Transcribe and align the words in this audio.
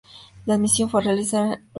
La 0.47 0.57
misión 0.57 0.89
fue 0.89 1.03
realizar 1.03 1.41
un 1.41 1.41
ataque 1.41 1.45
a 1.45 1.45
objetivo 1.45 1.59
naval. 1.59 1.69